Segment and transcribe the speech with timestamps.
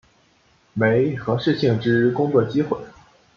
[0.73, 2.75] 媒合适性之工作机会